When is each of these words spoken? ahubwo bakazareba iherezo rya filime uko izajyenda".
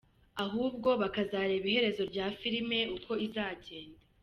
ahubwo 0.45 0.89
bakazareba 1.01 1.65
iherezo 1.71 2.03
rya 2.11 2.27
filime 2.39 2.79
uko 2.97 3.11
izajyenda". 3.25 4.01